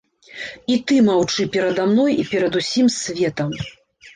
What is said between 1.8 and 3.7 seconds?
мной і перад усім светам.